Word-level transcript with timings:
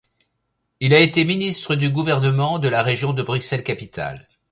Il 0.79 0.95
a 0.95 0.99
été 0.99 1.25
ministre 1.25 1.75
du 1.75 1.91
gouvernement 1.91 2.57
de 2.57 2.67
la 2.69 2.81
Région 2.81 3.13
de 3.13 3.21
Bruxelles-Capitale. 3.21 4.25